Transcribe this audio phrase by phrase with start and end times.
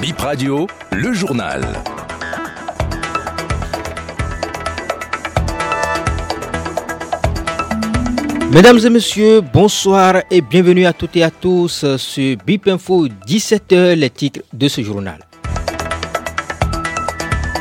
[0.00, 1.60] Bip Radio, le journal.
[8.50, 13.92] Mesdames et messieurs, bonsoir et bienvenue à toutes et à tous sur BIP Info 17h,
[13.94, 15.18] les titres de ce journal.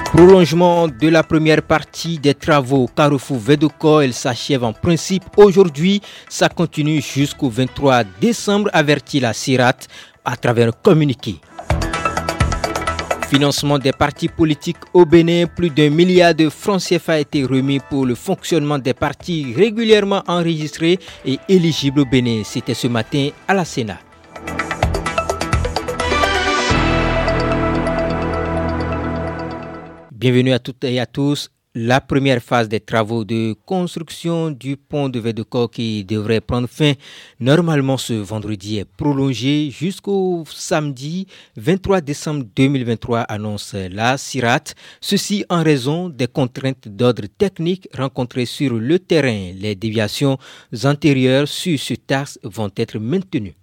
[0.05, 6.01] Prolongement de la première partie des travaux Carrefour Vedoco, elle s'achève en principe aujourd'hui.
[6.29, 9.87] Ça continue jusqu'au 23 décembre, avertit la CIRAT
[10.23, 11.41] à travers un communiqué.
[13.29, 17.79] Financement des partis politiques au Bénin, plus d'un milliard de francs CFA a été remis
[17.79, 22.41] pour le fonctionnement des partis régulièrement enregistrés et éligibles au Bénin.
[22.43, 23.99] C'était ce matin à la Sénat.
[30.11, 31.51] Bienvenue à toutes et à tous.
[31.75, 36.93] La première phase des travaux de construction du pont de Védecor qui devrait prendre fin
[37.39, 44.73] normalement ce vendredi est prolongée jusqu'au samedi 23 décembre 2023, annonce la CIRAT.
[44.99, 49.51] Ceci en raison des contraintes d'ordre technique rencontrées sur le terrain.
[49.55, 50.39] Les déviations
[50.83, 53.53] antérieures sur ce taxe vont être maintenues.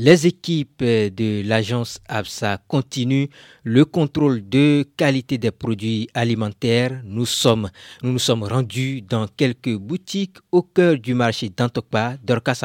[0.00, 3.26] Les équipes de l'agence ABSA continuent
[3.64, 7.02] le contrôle de qualité des produits alimentaires.
[7.04, 7.68] Nous, sommes,
[8.04, 12.62] nous sommes rendus dans quelques boutiques au cœur du marché d'Antokpa, Dorcas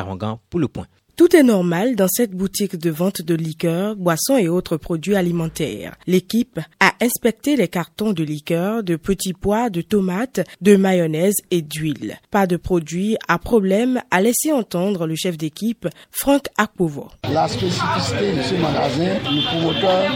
[0.47, 0.85] pour le point.
[1.15, 5.95] Tout est normal dans cette boutique de vente de liqueurs, boissons et autres produits alimentaires.
[6.07, 11.61] L'équipe a inspecté les cartons de liqueurs, de petits pois, de tomates, de mayonnaise et
[11.61, 12.17] d'huile.
[12.31, 17.09] Pas de produits à problème, a laissé entendre le chef d'équipe, Franck Akpovo.
[17.31, 20.11] La spécificité de ce magasin, le promoteur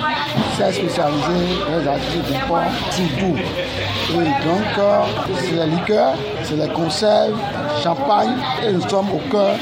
[0.58, 5.02] s'est spécialisé dans les activités de Et donc, euh,
[5.38, 6.14] c'est les liqueurs,
[6.44, 7.38] c'est les conserves,
[7.84, 9.56] champagne, et nous sommes au cœur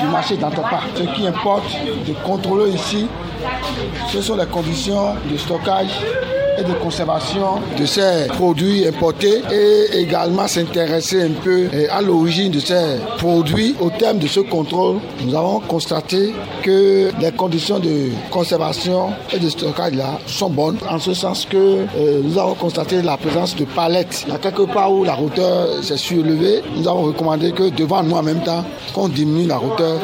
[0.00, 0.80] du marché d'Antopa.
[0.94, 1.64] Ce qui importe
[2.06, 3.06] de contrôler ici,
[4.08, 5.90] ce sont les conditions de stockage
[6.62, 12.60] de conservation de ces produits importés et également s'intéresser un peu eh, à l'origine de
[12.60, 13.74] ces produits.
[13.80, 16.32] Au terme de ce contrôle, nous avons constaté
[16.62, 21.84] que les conditions de conservation et de stockage là sont bonnes, en ce sens que
[21.96, 24.24] eh, nous avons constaté la présence de palettes.
[24.26, 28.02] Il y a quelque part où la hauteur s'est surélevée, nous avons recommandé que devant
[28.02, 29.98] nous en même temps, qu'on diminue la hauteur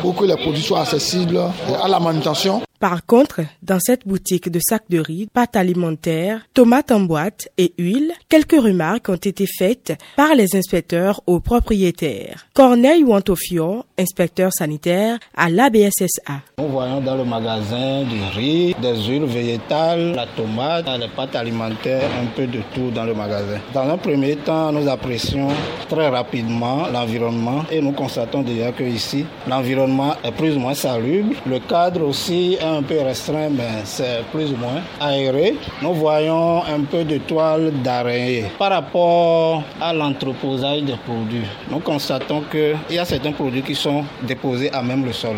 [0.00, 2.62] pour que les produits soient accessibles eh, à la manutention.
[2.84, 7.72] Par contre, dans cette boutique de sacs de riz, pâtes alimentaires, tomates en boîte et
[7.78, 12.44] huile, quelques remarques ont été faites par les inspecteurs aux propriétaires.
[12.52, 16.42] Corneille Wantofio, inspecteur sanitaire à l'ABSSA.
[16.58, 22.10] Nous voyons dans le magasin du riz, des huiles végétales, la tomate, les pâtes alimentaires,
[22.22, 23.60] un peu de tout dans le magasin.
[23.72, 25.48] Dans un premier temps, nous apprécions
[25.88, 31.34] très rapidement l'environnement et nous constatons déjà que ici, l'environnement est plus ou moins salubre.
[31.46, 35.56] Le cadre aussi est un peu restreint, mais c'est plus ou moins aéré.
[35.82, 38.46] Nous voyons un peu de toile d'araignée.
[38.58, 44.04] Par rapport à l'entreposage des produits, nous constatons qu'il y a certains produits qui sont
[44.22, 45.36] déposés à même le sol.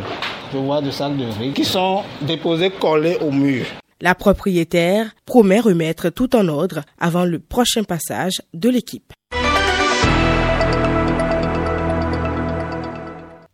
[0.53, 3.65] Je vois des sacs de riz qui sont déposés collés au mur.
[4.01, 9.13] La propriétaire promet remettre tout en ordre avant le prochain passage de l'équipe.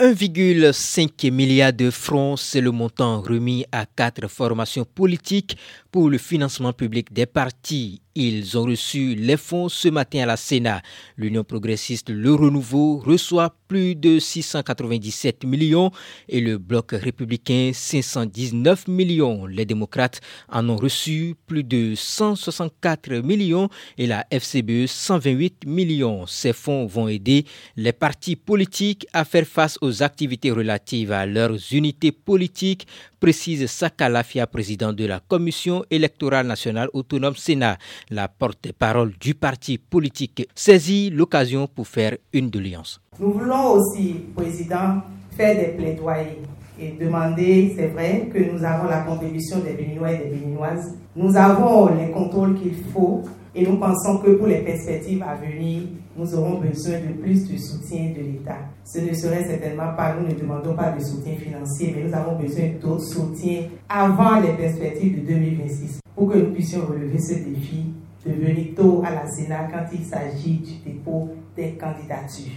[0.02, 5.56] 1,5 milliard de francs, c'est le montant remis à quatre formations politiques
[5.92, 10.36] pour le financement public des partis ils ont reçu les fonds ce matin à la
[10.36, 10.82] Sénat.
[11.16, 15.90] L'Union progressiste Le Renouveau reçoit plus de 697 millions
[16.28, 19.46] et le Bloc républicain 519 millions.
[19.46, 20.20] Les démocrates
[20.50, 26.26] en ont reçu plus de 164 millions et la FCBE 128 millions.
[26.26, 31.56] Ces fonds vont aider les partis politiques à faire face aux activités relatives à leurs
[31.72, 32.86] unités politiques,
[33.20, 37.78] précise Sakalafia, président de la Commission électorale nationale autonome Sénat.
[38.10, 43.00] La porte-parole du parti politique saisit l'occasion pour faire une doléance.
[43.18, 45.02] Nous voulons aussi, Président,
[45.36, 46.38] faire des plaidoyers
[46.80, 50.96] et demander, c'est vrai, que nous avons la contribution des Béninois et des Béninoises.
[51.14, 53.22] Nous avons les contrôles qu'il faut
[53.54, 55.82] et nous pensons que pour les perspectives à venir,
[56.16, 58.58] nous aurons besoin de plus de soutien de l'État.
[58.84, 62.36] Ce ne serait certainement pas, nous ne demandons pas de soutien financier, mais nous avons
[62.36, 67.84] besoin d'autres soutiens avant les perspectives de 2026 pour que nous puissions relever ce défi
[68.26, 72.52] de venir tôt à la Sénat quand il s'agit du dépôt des candidatures.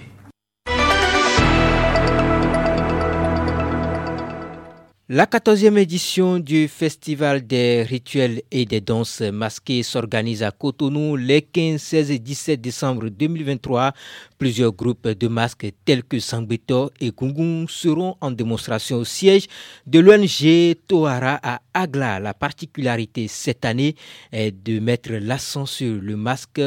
[5.08, 11.44] La 14e édition du Festival des rituels et des danses masquées s'organise à Cotonou les
[11.44, 13.94] 15, 16 et 17 décembre 2023.
[14.40, 19.46] Plusieurs groupes de masques tels que Sangbeto et Gungun seront en démonstration au siège
[19.86, 22.20] de l'ONG Tohara à Agla.
[22.20, 23.96] La particularité cette année
[24.32, 26.62] est de mettre l'accent sur le masque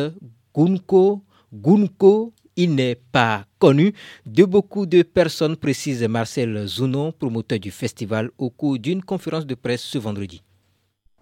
[0.54, 3.94] Gunko, Gunko il n'est pas connu
[4.26, 9.54] de beaucoup de personnes, précise Marcel Zounon, promoteur du festival, au cours d'une conférence de
[9.54, 10.42] presse ce vendredi.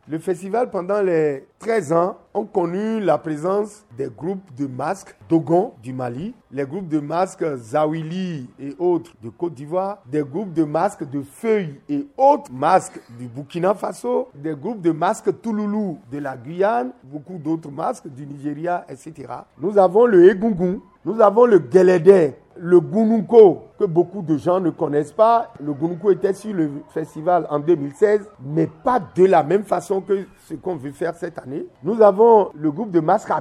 [0.08, 5.72] Le festival, pendant les 13 ans, ont connu la présence des groupes de masques Dogon
[5.82, 10.62] du Mali, les groupes de masques Zawili et autres de Côte d'Ivoire, des groupes de
[10.62, 16.18] masques de feuilles et autres masques du Burkina Faso, des groupes de masques Touloulou de
[16.18, 19.12] la Guyane, beaucoup d'autres masques du Nigeria, etc.
[19.58, 24.70] Nous avons le Egungun, nous avons le Geledé, le Gunuko, que beaucoup de gens ne
[24.70, 25.52] connaissent pas.
[25.64, 30.26] Le Gunuko était sur le festival en 2016, mais pas de la même façon que
[30.48, 31.64] ce qu'on veut faire cette année.
[31.84, 33.40] Nous avons le groupe de masques à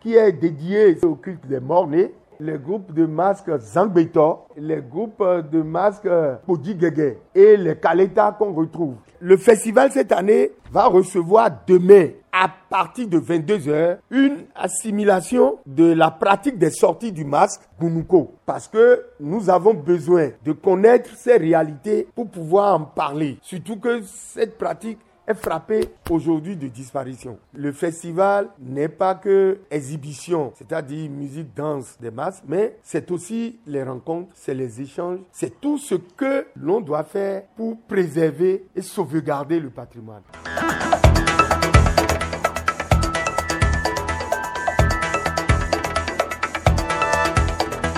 [0.00, 5.22] qui est dédié au culte des morts-nés les groupes de masques Zangbeto, les groupes
[5.52, 6.08] de masques
[6.46, 8.94] Podigege et les Kaleta qu'on retrouve.
[9.20, 16.10] Le festival cette année va recevoir demain à partir de 22h une assimilation de la
[16.10, 22.08] pratique des sorties du masque Gunuko parce que nous avons besoin de connaître ces réalités
[22.14, 23.38] pour pouvoir en parler.
[23.42, 27.38] Surtout que cette pratique est frappé aujourd'hui de disparition.
[27.54, 33.82] Le festival n'est pas que exhibition, c'est-à-dire musique, danse des masses, mais c'est aussi les
[33.82, 39.60] rencontres, c'est les échanges, c'est tout ce que l'on doit faire pour préserver et sauvegarder
[39.60, 40.22] le patrimoine.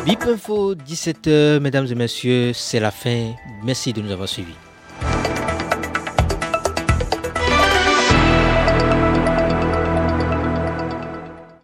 [0.05, 3.33] BIP Info 17h, mesdames et messieurs, c'est la fin.
[3.63, 4.53] Merci de nous avoir suivis.